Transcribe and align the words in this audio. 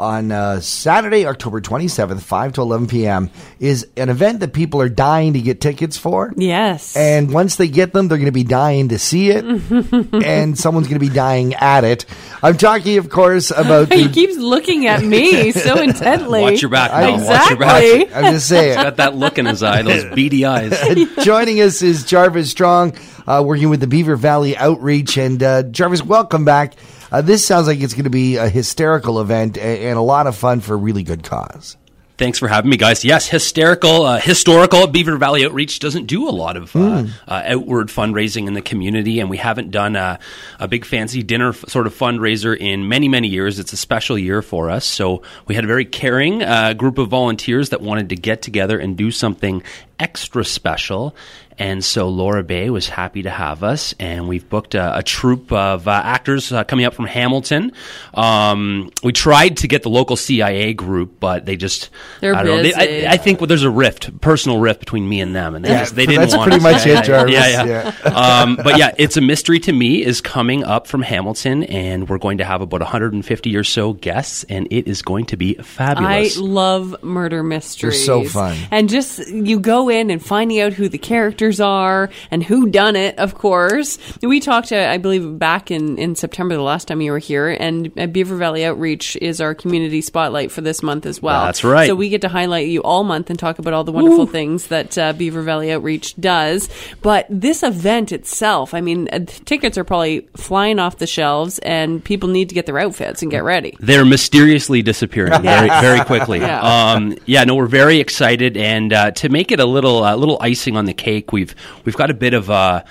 on 0.00 0.32
uh, 0.32 0.60
Saturday, 0.60 1.26
October 1.26 1.60
27th, 1.60 2.22
5 2.22 2.54
to 2.54 2.62
11 2.62 2.86
p.m., 2.86 3.30
is 3.58 3.86
an 3.96 4.08
event 4.08 4.40
that 4.40 4.54
people 4.54 4.80
are 4.80 4.88
dying 4.88 5.34
to 5.34 5.40
get 5.40 5.60
tickets 5.60 5.98
for. 5.98 6.32
Yes. 6.36 6.96
And 6.96 7.32
once 7.32 7.56
they 7.56 7.68
get 7.68 7.92
them, 7.92 8.08
they're 8.08 8.16
going 8.18 8.24
to 8.24 8.32
be 8.32 8.42
dying 8.42 8.88
to 8.88 8.98
see 8.98 9.30
it, 9.30 9.44
and 10.24 10.58
someone's 10.58 10.88
going 10.88 10.98
to 10.98 11.06
be 11.06 11.14
dying 11.14 11.54
at 11.54 11.84
it. 11.84 12.06
I'm 12.42 12.56
talking, 12.56 12.96
of 12.96 13.10
course, 13.10 13.50
about 13.50 13.92
he 13.92 14.08
keeps 14.08 14.36
looking 14.36 14.86
at 14.86 15.04
me 15.04 15.52
so 15.52 15.76
intently. 15.82 16.40
Watch 16.40 16.62
your 16.62 16.70
back, 16.70 16.90
Mel. 16.92 17.14
Exactly. 17.14 17.66
Watch 17.66 17.82
your 17.84 18.06
back. 18.06 18.16
I'm 18.16 18.32
just 18.32 18.48
saying. 18.48 18.76
He's 18.78 18.82
Got 18.82 18.96
that 18.96 19.14
look 19.14 19.38
in 19.38 19.44
his 19.44 19.62
eye, 19.62 19.82
those 19.82 20.06
beady 20.14 20.46
eyes. 20.46 20.76
Joining 21.22 21.60
us 21.60 21.82
is 21.82 22.04
Jarvis 22.04 22.50
Strong, 22.50 22.94
uh, 23.26 23.42
working 23.44 23.68
with 23.68 23.80
the 23.80 23.86
Beaver 23.86 24.16
Valley 24.16 24.56
Outreach. 24.56 25.18
And 25.18 25.42
uh, 25.42 25.64
Jarvis, 25.64 26.02
welcome 26.02 26.46
back. 26.46 26.74
Uh, 27.12 27.22
this 27.22 27.44
sounds 27.44 27.66
like 27.66 27.80
it's 27.80 27.94
going 27.94 28.04
to 28.04 28.10
be 28.10 28.36
a 28.36 28.48
hysterical 28.48 29.20
event 29.20 29.58
and, 29.58 29.98
a 29.98 30.02
lot 30.02 30.26
of 30.26 30.36
fun 30.36 30.60
for 30.60 30.74
a 30.74 30.76
really 30.76 31.02
good 31.02 31.22
cause. 31.22 31.76
Thanks 32.16 32.38
for 32.38 32.48
having 32.48 32.70
me, 32.70 32.76
guys. 32.76 33.02
Yes, 33.02 33.26
hysterical, 33.26 34.04
uh, 34.04 34.20
historical. 34.20 34.86
Beaver 34.86 35.16
Valley 35.16 35.42
Outreach 35.46 35.78
doesn't 35.78 36.04
do 36.04 36.28
a 36.28 36.30
lot 36.30 36.58
of 36.58 36.76
uh, 36.76 37.06
uh, 37.26 37.42
outward 37.46 37.88
fundraising 37.88 38.46
in 38.46 38.52
the 38.52 38.60
community, 38.60 39.20
and 39.20 39.30
we 39.30 39.38
haven't 39.38 39.70
done 39.70 39.96
a, 39.96 40.18
a 40.58 40.68
big 40.68 40.84
fancy 40.84 41.22
dinner 41.22 41.48
f- 41.48 41.64
sort 41.68 41.86
of 41.86 41.94
fundraiser 41.94 42.54
in 42.54 42.88
many, 42.88 43.08
many 43.08 43.28
years. 43.28 43.58
It's 43.58 43.72
a 43.72 43.76
special 43.78 44.18
year 44.18 44.42
for 44.42 44.68
us, 44.68 44.84
so 44.84 45.22
we 45.46 45.54
had 45.54 45.64
a 45.64 45.66
very 45.66 45.86
caring 45.86 46.42
uh, 46.42 46.74
group 46.74 46.98
of 46.98 47.08
volunteers 47.08 47.70
that 47.70 47.80
wanted 47.80 48.10
to 48.10 48.16
get 48.16 48.42
together 48.42 48.78
and 48.78 48.98
do 48.98 49.10
something 49.10 49.62
extra 50.00 50.44
special. 50.44 51.14
And 51.58 51.84
so 51.84 52.08
Lora 52.08 52.42
Bay 52.42 52.70
was 52.70 52.88
happy 52.88 53.24
to 53.24 53.28
have 53.28 53.62
us, 53.62 53.94
and 54.00 54.26
we've 54.28 54.48
booked 54.48 54.74
a, 54.74 54.96
a 54.96 55.02
troupe 55.02 55.52
of 55.52 55.86
uh, 55.86 55.90
actors 55.90 56.50
uh, 56.50 56.64
coming 56.64 56.86
up 56.86 56.94
from 56.94 57.04
Hamilton. 57.04 57.72
Um, 58.14 58.90
we 59.02 59.12
tried 59.12 59.58
to 59.58 59.68
get 59.68 59.82
the 59.82 59.90
local 59.90 60.16
CIA 60.16 60.72
group, 60.72 61.20
but 61.20 61.44
they 61.44 61.56
just 61.56 61.90
They're 62.22 62.34
I 62.34 62.44
don't 62.44 62.56
know. 62.56 62.62
They- 62.62 62.70
busy. 62.72 63.06
I, 63.06 63.12
I 63.12 63.16
think 63.18 63.40
well, 63.42 63.46
there's 63.46 63.62
a 63.64 63.70
rift, 63.70 64.22
personal 64.22 64.58
rift 64.58 64.80
between 64.80 65.06
me 65.06 65.20
and 65.20 65.36
them, 65.36 65.54
and 65.54 65.62
they 65.62 65.68
Yeah, 65.68 65.80
just 65.80 65.96
they 65.96 66.06
didn't 66.06 66.30
want 66.30 66.30
that. 66.30 66.36
that's 66.38 66.62
want 66.62 66.62
pretty 66.62 66.94
much 66.94 67.02
it, 67.02 67.04
Jarvis. 67.04 67.34
Yeah, 67.34 67.92
yeah. 68.06 68.10
um, 68.42 68.56
but 68.56 68.78
yeah, 68.78 68.94
it's 68.96 69.18
a 69.18 69.20
mystery 69.20 69.60
to 69.60 69.72
me. 69.72 70.02
Is 70.02 70.22
coming 70.22 70.64
up 70.64 70.86
from 70.86 71.02
Hamilton, 71.02 71.64
and 71.64 72.08
we're 72.08 72.16
going 72.16 72.38
to 72.38 72.44
have 72.46 72.62
about 72.62 72.80
150 72.80 73.54
or 73.54 73.64
so 73.64 73.92
guests, 73.92 74.46
and 74.48 74.66
it 74.70 74.88
is 74.88 75.02
going 75.02 75.26
to 75.26 75.36
be 75.36 75.54
fabulous. 75.56 76.38
I 76.38 76.40
love 76.40 77.02
murder 77.02 77.42
mysteries. 77.42 77.96
It's 77.96 78.06
so 78.06 78.24
fun. 78.24 78.56
And 78.70 78.88
just 78.88 79.28
you 79.28 79.60
go 79.60 79.89
in 79.90 80.10
and 80.10 80.24
finding 80.24 80.60
out 80.60 80.72
who 80.72 80.88
the 80.88 80.98
characters 80.98 81.60
are 81.60 82.10
and 82.30 82.42
who 82.42 82.70
done 82.70 82.96
it, 82.96 83.18
of 83.18 83.34
course. 83.34 83.98
We 84.22 84.40
talked, 84.40 84.72
uh, 84.72 84.76
I 84.76 84.98
believe, 84.98 85.38
back 85.38 85.70
in, 85.70 85.98
in 85.98 86.14
September, 86.14 86.54
the 86.54 86.62
last 86.62 86.88
time 86.88 87.00
you 87.00 87.12
were 87.12 87.18
here, 87.18 87.48
and 87.48 87.90
uh, 87.98 88.06
Beaver 88.06 88.36
Valley 88.36 88.64
Outreach 88.64 89.16
is 89.16 89.40
our 89.40 89.54
community 89.54 90.00
spotlight 90.00 90.50
for 90.52 90.60
this 90.60 90.82
month 90.82 91.06
as 91.06 91.20
well. 91.20 91.44
That's 91.44 91.64
right. 91.64 91.86
So 91.86 91.94
we 91.94 92.08
get 92.08 92.20
to 92.22 92.28
highlight 92.28 92.68
you 92.68 92.82
all 92.82 93.04
month 93.04 93.30
and 93.30 93.38
talk 93.38 93.58
about 93.58 93.72
all 93.72 93.84
the 93.84 93.92
wonderful 93.92 94.26
things 94.26 94.68
that 94.68 94.96
uh, 94.96 95.12
Beaver 95.12 95.42
Valley 95.42 95.72
Outreach 95.72 96.14
does. 96.16 96.68
But 97.02 97.26
this 97.28 97.62
event 97.62 98.12
itself, 98.12 98.74
I 98.74 98.80
mean, 98.80 99.08
uh, 99.12 99.20
tickets 99.44 99.76
are 99.76 99.84
probably 99.84 100.28
flying 100.36 100.78
off 100.78 100.98
the 100.98 101.06
shelves, 101.06 101.58
and 101.60 102.02
people 102.04 102.28
need 102.28 102.48
to 102.50 102.54
get 102.54 102.66
their 102.66 102.78
outfits 102.78 103.22
and 103.22 103.30
get 103.30 103.44
ready. 103.44 103.76
They're 103.80 104.04
mysteriously 104.04 104.82
disappearing 104.82 105.42
very, 105.42 105.68
very 105.68 106.04
quickly. 106.04 106.40
Yeah. 106.50 106.92
Um, 106.92 107.16
yeah, 107.26 107.44
no, 107.44 107.54
we're 107.54 107.66
very 107.66 108.00
excited, 108.00 108.56
and 108.56 108.92
uh, 108.92 109.10
to 109.12 109.28
make 109.28 109.52
it 109.52 109.60
a 109.60 109.66
little, 109.66 109.79
uh, 109.84 110.14
little 110.16 110.38
icing 110.40 110.76
on 110.76 110.84
the 110.86 110.94
cake, 110.94 111.32
we've 111.32 111.54
we've 111.84 111.96
got 111.96 112.10
a 112.10 112.14
bit 112.14 112.34
of 112.34 112.48
a, 112.50 112.84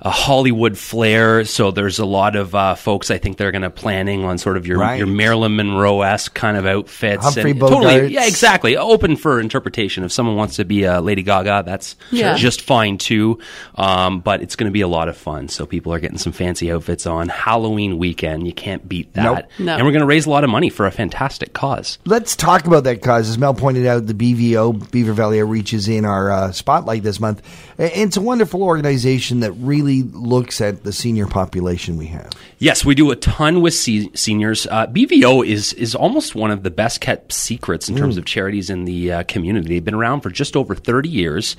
a 0.00 0.10
Hollywood 0.10 0.78
flair. 0.78 1.44
So 1.44 1.70
there's 1.70 1.98
a 1.98 2.04
lot 2.06 2.36
of 2.36 2.54
uh, 2.54 2.74
folks 2.76 3.10
I 3.10 3.18
think 3.18 3.36
they're 3.36 3.50
going 3.52 3.62
to 3.62 3.70
planning 3.70 4.24
on 4.24 4.38
sort 4.38 4.56
of 4.56 4.66
your 4.66 4.78
Right. 4.78 4.98
your 4.98 5.06
Marilyn 5.08 5.56
Monroe 5.56 6.02
esque 6.02 6.34
kind 6.34 6.56
of 6.56 6.66
outfits. 6.66 7.24
Humphrey 7.24 7.50
and 7.50 7.60
Bogart. 7.60 7.82
totally, 7.82 8.14
yeah, 8.14 8.26
exactly. 8.26 8.76
Open 8.76 9.16
for 9.16 9.40
interpretation. 9.40 10.04
If 10.04 10.12
someone 10.12 10.36
wants 10.36 10.56
to 10.56 10.64
be 10.64 10.84
a 10.84 11.00
Lady 11.00 11.22
Gaga, 11.22 11.64
that's 11.66 11.96
Yeah. 12.10 12.34
just 12.36 12.60
fine 12.60 12.98
too. 12.98 13.40
Um, 13.74 14.20
but 14.20 14.40
it's 14.42 14.54
going 14.56 14.70
to 14.70 14.72
be 14.72 14.82
a 14.82 14.88
lot 14.88 15.08
of 15.08 15.16
fun. 15.16 15.48
So 15.48 15.66
people 15.66 15.92
are 15.92 15.98
getting 16.00 16.18
some 16.18 16.32
fancy 16.32 16.70
outfits 16.70 17.06
on 17.06 17.28
Halloween 17.28 17.98
weekend. 17.98 18.46
You 18.46 18.52
can't 18.52 18.88
beat 18.88 19.14
that. 19.14 19.24
Nope. 19.24 19.44
No. 19.58 19.74
And 19.76 19.84
we're 19.84 19.92
going 19.92 20.00
to 20.00 20.06
raise 20.06 20.26
a 20.26 20.30
lot 20.30 20.44
of 20.44 20.50
money 20.50 20.70
for 20.70 20.86
a 20.86 20.90
fantastic 20.92 21.52
cause. 21.52 21.98
Let's 22.04 22.36
talk 22.36 22.66
about 22.66 22.84
that 22.84 23.02
cause. 23.02 23.28
As 23.28 23.38
Mel 23.38 23.54
pointed 23.54 23.86
out, 23.86 24.06
the 24.06 24.14
BVO, 24.14 24.90
Beaver 24.92 25.12
Valley 25.12 25.42
Reaches 25.42 25.88
in 25.88 26.04
our 26.04 26.30
uh, 26.30 26.52
spotlight 26.52 27.02
this 27.02 27.18
month. 27.18 27.42
A- 27.78 28.00
It's 28.00 28.16
a 28.16 28.20
wonderful 28.20 28.62
organization 28.62 29.40
that 29.40 29.52
really 29.52 29.87
looks 29.88 30.60
at 30.60 30.84
the 30.84 30.92
senior 30.92 31.26
population 31.26 31.96
we 31.96 32.06
have. 32.06 32.30
Yes, 32.58 32.84
we 32.84 32.94
do 32.94 33.10
a 33.10 33.16
ton 33.16 33.60
with 33.60 33.74
se- 33.74 34.10
seniors. 34.14 34.66
Uh, 34.66 34.86
BVO 34.86 35.46
is 35.46 35.72
is 35.74 35.94
almost 35.94 36.34
one 36.34 36.50
of 36.50 36.62
the 36.62 36.70
best 36.70 37.00
kept 37.00 37.32
secrets 37.32 37.88
in 37.88 37.96
terms 37.96 38.16
of 38.16 38.24
charities 38.24 38.68
in 38.68 38.84
the 38.84 39.12
uh, 39.12 39.22
community. 39.24 39.68
They've 39.68 39.84
been 39.84 39.94
around 39.94 40.22
for 40.22 40.30
just 40.30 40.56
over 40.56 40.74
30 40.74 41.08
years, 41.08 41.56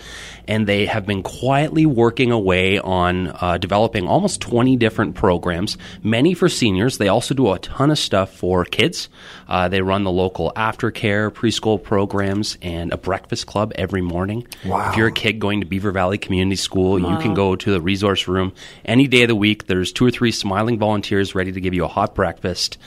and 0.47 0.67
they 0.67 0.85
have 0.85 1.05
been 1.05 1.23
quietly 1.23 1.85
working 1.85 2.31
away 2.31 2.79
on 2.79 3.27
uh, 3.27 3.57
developing 3.57 4.07
almost 4.07 4.41
20 4.41 4.75
different 4.75 5.15
programs, 5.15 5.77
many 6.03 6.33
for 6.33 6.49
seniors. 6.49 6.97
They 6.97 7.07
also 7.07 7.33
do 7.33 7.51
a 7.51 7.59
ton 7.59 7.91
of 7.91 7.99
stuff 7.99 8.35
for 8.35 8.65
kids. 8.65 9.09
Uh, 9.47 9.69
they 9.69 9.81
run 9.81 10.03
the 10.03 10.11
local 10.11 10.51
aftercare, 10.55 11.31
preschool 11.31 11.81
programs, 11.81 12.57
and 12.61 12.91
a 12.91 12.97
breakfast 12.97 13.47
club 13.47 13.71
every 13.75 14.01
morning. 14.01 14.45
Wow. 14.65 14.89
If 14.89 14.97
you're 14.97 15.07
a 15.07 15.11
kid 15.11 15.39
going 15.39 15.61
to 15.61 15.65
Beaver 15.65 15.91
Valley 15.91 16.17
Community 16.17 16.57
School, 16.57 16.99
you 16.99 17.17
can 17.19 17.33
go 17.33 17.55
to 17.55 17.71
the 17.71 17.81
resource 17.81 18.18
room 18.27 18.53
any 18.85 19.07
day 19.07 19.23
of 19.23 19.27
the 19.27 19.35
week. 19.35 19.67
There's 19.67 19.91
two 19.91 20.05
or 20.05 20.11
three 20.11 20.31
smiling 20.31 20.77
volunteers 20.77 21.35
ready 21.35 21.51
to 21.51 21.61
give 21.61 21.73
you 21.73 21.85
a 21.85 21.89
hot 21.89 22.15
breakfast. 22.15 22.77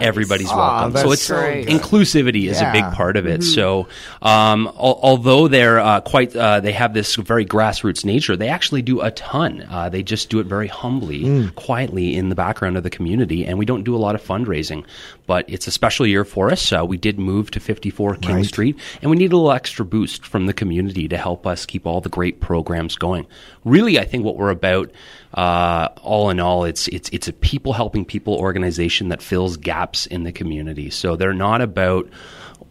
Everybody's 0.00 0.50
Aw, 0.50 0.56
welcome. 0.56 0.92
that's 0.92 1.04
So 1.06 1.12
it's 1.12 1.22
so 1.22 1.36
Great. 1.40 1.66
inclusivity 1.68 2.48
is 2.48 2.60
a 2.60 2.70
big 2.72 2.84
part 2.92 3.16
of 3.16 3.26
it. 3.26 3.42
So, 3.42 3.88
um, 4.22 4.66
al- 4.68 4.98
although 5.02 5.48
they're 5.48 5.80
uh, 5.80 6.00
quite, 6.00 6.34
uh, 6.36 6.60
they 6.60 6.72
have 6.72 6.94
this 6.94 7.16
very 7.16 7.44
grassroots 7.46 8.04
nature. 8.04 8.36
They 8.36 8.48
actually 8.48 8.82
do 8.82 9.00
a 9.00 9.10
ton. 9.10 9.66
Uh, 9.70 9.88
they 9.88 10.02
just 10.02 10.28
do 10.30 10.38
it 10.40 10.46
very 10.46 10.68
humbly, 10.68 11.48
quietly 11.56 12.16
in 12.16 12.28
the 12.28 12.34
background 12.34 12.76
of 12.76 12.82
the 12.82 12.90
community, 12.90 13.46
and 13.46 13.58
we 13.58 13.64
don't 13.64 13.84
do 13.84 13.94
a 13.96 13.98
lot 13.98 14.14
of 14.14 14.22
fundraising. 14.22 14.84
But 15.26 15.44
it's 15.48 15.66
a 15.66 15.70
special 15.70 16.06
year 16.06 16.24
for 16.24 16.50
us. 16.50 16.72
Uh, 16.72 16.84
we 16.84 16.96
did 16.96 17.18
move 17.18 17.50
to 17.52 17.60
54 17.60 18.16
King 18.16 18.36
Right. 18.36 18.44
Street, 18.46 18.78
and 19.00 19.10
we 19.10 19.16
need 19.16 19.32
a 19.32 19.36
little 19.36 19.52
extra 19.52 19.84
boost 19.84 20.24
from 20.26 20.46
the 20.46 20.52
community 20.52 21.08
to 21.08 21.16
help 21.16 21.46
us 21.46 21.66
keep 21.66 21.86
all 21.86 22.00
the 22.00 22.08
great 22.08 22.40
programs 22.40 22.96
going. 22.96 23.26
Really, 23.64 23.98
I 23.98 24.04
think 24.04 24.24
what 24.24 24.36
we're 24.36 24.50
about, 24.50 24.90
uh, 25.34 25.88
all 26.02 26.30
in 26.30 26.40
all, 26.40 26.64
it's 26.64 26.88
it's 26.88 27.08
it's 27.10 27.28
a 27.28 27.32
people 27.32 27.72
helping 27.74 28.04
people 28.04 28.34
organization 28.34 29.10
that 29.10 29.22
fills 29.22 29.56
gaps 29.56 29.79
in 30.06 30.24
the 30.24 30.32
community. 30.32 30.90
So 30.90 31.16
they're 31.16 31.32
not 31.32 31.60
about 31.60 32.08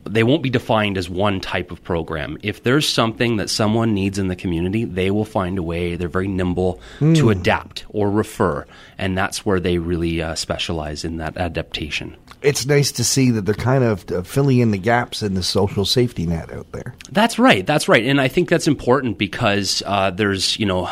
they 0.05 0.23
won't 0.23 0.43
be 0.43 0.49
defined 0.49 0.97
as 0.97 1.09
one 1.09 1.39
type 1.39 1.71
of 1.71 1.83
program. 1.83 2.37
If 2.41 2.63
there's 2.63 2.87
something 2.87 3.37
that 3.37 3.49
someone 3.49 3.93
needs 3.93 4.17
in 4.17 4.27
the 4.27 4.35
community, 4.35 4.85
they 4.85 5.11
will 5.11 5.25
find 5.25 5.57
a 5.57 5.63
way. 5.63 5.95
They're 5.95 6.07
very 6.07 6.27
nimble 6.27 6.79
to 6.99 7.29
adapt 7.29 7.85
or 7.89 8.09
refer, 8.09 8.65
and 8.97 9.17
that's 9.17 9.45
where 9.45 9.59
they 9.59 9.77
really 9.77 10.21
uh, 10.21 10.35
specialize 10.35 11.03
in 11.03 11.17
that 11.17 11.37
adaptation. 11.37 12.15
It's 12.41 12.65
nice 12.65 12.91
to 12.93 13.03
see 13.03 13.31
that 13.31 13.41
they're 13.41 13.53
kind 13.53 13.83
of 13.83 14.09
uh, 14.11 14.21
filling 14.21 14.59
in 14.59 14.71
the 14.71 14.77
gaps 14.77 15.21
in 15.21 15.33
the 15.33 15.43
social 15.43 15.85
safety 15.85 16.25
net 16.25 16.51
out 16.51 16.71
there. 16.71 16.95
That's 17.11 17.37
right. 17.37 17.65
That's 17.65 17.89
right. 17.89 18.05
And 18.05 18.21
I 18.21 18.29
think 18.29 18.47
that's 18.47 18.67
important 18.67 19.17
because 19.17 19.83
uh, 19.85 20.11
there's, 20.11 20.57
you 20.57 20.65
know, 20.65 20.89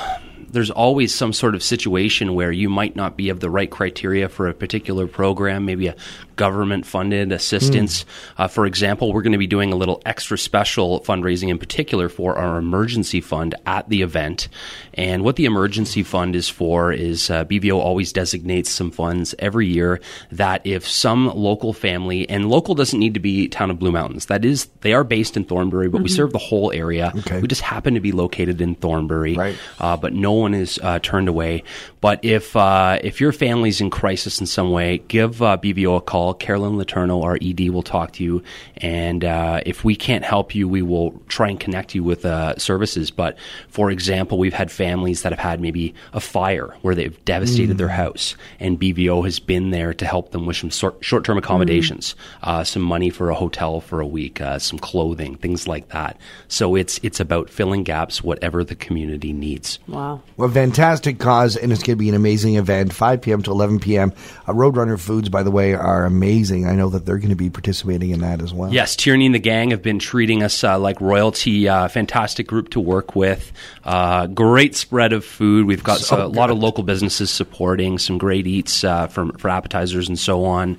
there's 0.49 0.71
always 0.71 1.13
some 1.13 1.33
sort 1.33 1.55
of 1.55 1.63
situation 1.63 2.33
where 2.33 2.51
you 2.51 2.69
might 2.69 2.95
not 2.95 3.17
be 3.17 3.29
of 3.29 3.39
the 3.39 3.49
right 3.49 3.69
criteria 3.69 4.29
for 4.29 4.47
a 4.47 4.53
particular 4.53 5.07
program, 5.07 5.65
maybe 5.65 5.87
a 5.87 5.95
government 6.37 6.85
funded 6.85 7.33
assistance. 7.33 8.05
Uh, 8.37 8.47
for 8.47 8.65
example, 8.65 9.11
we're 9.11 9.21
going 9.21 9.33
to 9.33 9.37
be 9.37 9.47
doing 9.47 9.73
a 9.73 9.75
little 9.75 10.01
extra 10.05 10.37
special 10.37 11.01
fundraising 11.01 11.49
in 11.49 11.57
particular 11.57 12.07
for 12.07 12.37
our 12.37 12.57
emergency 12.57 13.19
fund 13.19 13.53
at 13.65 13.89
the 13.89 14.01
event. 14.01 14.47
And 14.93 15.23
what 15.23 15.35
the 15.35 15.43
emergency 15.45 16.01
fund 16.03 16.35
is 16.35 16.47
for 16.47 16.93
is 16.93 17.29
uh, 17.29 17.43
BVO 17.45 17.75
always 17.77 18.13
designates 18.13 18.69
some 18.69 18.89
funds 18.91 19.35
every 19.39 19.67
year 19.67 19.99
that 20.31 20.61
if 20.65 20.87
some 20.87 21.27
local 21.35 21.73
family, 21.73 22.29
and 22.29 22.49
local 22.49 22.73
doesn't 22.75 22.99
need 22.99 23.13
to 23.15 23.19
be 23.19 23.47
town 23.49 23.69
of 23.69 23.79
Blue 23.79 23.91
Mountains, 23.91 24.27
that 24.27 24.45
is, 24.45 24.67
they 24.81 24.93
are 24.93 25.03
based 25.03 25.35
in 25.35 25.43
Thornbury, 25.43 25.89
but 25.89 26.01
we 26.01 26.09
serve 26.09 26.31
the 26.31 26.37
whole 26.37 26.71
area. 26.71 27.11
Okay. 27.17 27.41
We 27.41 27.47
just 27.47 27.61
happen 27.61 27.95
to 27.95 27.99
be 27.99 28.11
located 28.11 28.61
in 28.61 28.75
Thornbury, 28.75 29.35
Right. 29.35 29.57
uh, 29.79 29.97
but 29.97 30.13
no 30.13 30.31
one 30.33 30.53
is 30.53 30.79
uh, 30.81 30.99
turned 30.99 31.27
away. 31.27 31.63
But 31.99 32.23
if 32.23 32.55
uh, 32.55 32.99
if 33.03 33.19
your 33.19 33.31
family's 33.31 33.81
in 33.81 33.89
crisis 33.89 34.39
in 34.39 34.45
some 34.45 34.71
way, 34.71 34.99
give 35.07 35.41
uh, 35.41 35.57
BVO 35.57 35.97
a 35.97 36.01
call. 36.01 36.26
Carolyn 36.33 36.77
Laterno, 36.77 37.21
our 37.21 37.37
ED, 37.41 37.69
will 37.69 37.83
talk 37.83 38.13
to 38.13 38.23
you, 38.23 38.43
and 38.77 39.23
uh, 39.23 39.61
if 39.65 39.83
we 39.83 39.95
can't 39.95 40.23
help 40.23 40.55
you, 40.55 40.67
we 40.67 40.81
will 40.81 41.11
try 41.27 41.49
and 41.49 41.59
connect 41.59 41.95
you 41.95 42.03
with 42.03 42.25
uh, 42.25 42.57
services. 42.57 43.11
But 43.11 43.37
for 43.69 43.91
example, 43.91 44.37
we've 44.37 44.53
had 44.53 44.71
families 44.71 45.21
that 45.21 45.31
have 45.31 45.39
had 45.39 45.61
maybe 45.61 45.93
a 46.13 46.19
fire 46.19 46.75
where 46.81 46.95
they've 46.95 47.23
devastated 47.25 47.77
their 47.77 47.87
house, 47.87 48.35
and 48.59 48.79
BVO 48.79 49.23
has 49.25 49.39
been 49.39 49.71
there 49.71 49.93
to 49.93 50.05
help 50.05 50.31
them 50.31 50.45
with 50.45 50.57
some 50.57 50.69
short 51.01 51.23
term 51.23 51.37
accommodations, 51.37 52.15
uh, 52.43 52.63
some 52.63 52.81
money 52.81 53.09
for 53.09 53.29
a 53.29 53.35
hotel 53.35 53.81
for 53.81 53.99
a 53.99 54.07
week, 54.07 54.41
uh, 54.41 54.59
some 54.59 54.79
clothing, 54.79 55.35
things 55.35 55.67
like 55.67 55.89
that. 55.89 56.17
So 56.47 56.75
it's 56.75 56.99
it's 57.03 57.19
about 57.19 57.49
filling 57.49 57.83
gaps, 57.83 58.23
whatever 58.23 58.63
the 58.63 58.75
community 58.75 59.33
needs. 59.33 59.79
Wow. 59.87 60.21
A 60.39 60.49
fantastic 60.49 61.19
cause, 61.19 61.55
and 61.55 61.71
it's 61.71 61.83
going 61.83 61.97
to 61.97 61.99
be 61.99 62.09
an 62.09 62.15
amazing 62.15 62.55
event. 62.55 62.93
5 62.93 63.21
p.m. 63.21 63.41
to 63.43 63.51
11 63.51 63.79
p.m. 63.79 64.13
Uh, 64.47 64.53
Roadrunner 64.53 64.99
Foods, 64.99 65.29
by 65.29 65.43
the 65.43 65.51
way, 65.51 65.73
are 65.73 66.09
amazing. 66.17 66.67
I 66.67 66.73
know 66.73 66.89
that 66.89 67.05
they're 67.05 67.17
going 67.17 67.29
to 67.29 67.35
be 67.35 67.49
participating 67.49 68.09
in 68.09 68.21
that 68.21 68.41
as 68.41 68.53
well. 68.53 68.73
Yes, 68.73 68.95
Tierney 68.95 69.27
and 69.27 69.35
the 69.35 69.39
gang 69.39 69.71
have 69.71 69.81
been 69.81 69.99
treating 69.99 70.43
us 70.43 70.63
uh, 70.63 70.79
like 70.79 70.99
royalty. 70.99 71.69
Uh, 71.69 71.87
fantastic 71.87 72.47
group 72.47 72.69
to 72.69 72.79
work 72.79 73.15
with. 73.15 73.51
Uh, 73.83 74.27
great 74.27 74.75
spread 74.75 75.13
of 75.13 75.23
food. 75.23 75.65
We've 75.67 75.83
got 75.83 75.99
So 75.99 76.25
a 76.25 76.27
lot 76.27 76.49
of 76.49 76.57
local 76.57 76.83
businesses 76.83 77.29
supporting 77.29 77.97
some 77.99 78.17
great 78.17 78.47
eats 78.47 78.83
uh, 78.83 79.07
for 79.07 79.31
for 79.37 79.49
appetizers 79.49 80.07
and 80.07 80.17
so 80.17 80.45
on. 80.45 80.77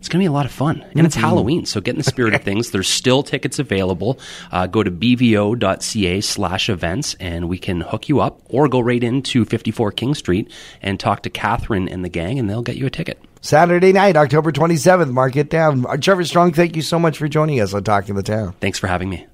It's 0.00 0.08
going 0.08 0.20
to 0.20 0.22
be 0.22 0.28
a 0.28 0.32
lot 0.32 0.46
of 0.46 0.52
fun. 0.52 0.82
And 0.96 1.06
it's 1.06 1.14
Halloween, 1.14 1.66
so 1.66 1.78
get 1.82 1.90
in 1.90 1.98
the 1.98 2.04
spirit 2.04 2.32
of 2.34 2.40
things. 2.44 2.70
There's 2.70 2.88
still 2.88 3.22
tickets 3.22 3.58
available. 3.58 4.18
Uh, 4.50 4.66
go 4.66 4.82
to 4.82 4.90
bvo.ca 4.90 6.20
slash 6.22 6.70
events 6.70 7.16
and 7.20 7.50
we 7.50 7.58
can 7.58 7.82
hook 7.82 8.08
you 8.08 8.20
up 8.20 8.40
or 8.48 8.66
go 8.66 8.80
right 8.80 9.04
into 9.04 9.44
54 9.44 9.92
King 9.92 10.14
Street 10.14 10.50
and 10.80 10.98
talk 10.98 11.22
to 11.24 11.30
Catherine 11.30 11.86
and 11.86 12.02
the 12.02 12.08
gang 12.08 12.38
and 12.38 12.48
they'll 12.48 12.62
get 12.62 12.76
you 12.76 12.86
a 12.86 12.90
ticket. 12.90 13.22
Saturday 13.40 13.92
night, 13.92 14.16
October 14.16 14.52
27th. 14.52 15.10
Mark 15.12 15.36
it 15.36 15.48
down. 15.48 15.86
Uh, 15.86 15.96
Trevor 15.96 16.24
Strong, 16.24 16.52
thank 16.52 16.76
you 16.76 16.82
so 16.82 16.98
much 16.98 17.16
for 17.18 17.28
joining 17.28 17.60
us 17.60 17.72
on 17.72 17.84
Talking 17.84 18.14
the 18.14 18.22
Town. 18.22 18.54
Thanks 18.60 18.78
for 18.78 18.86
having 18.86 19.08
me. 19.08 19.26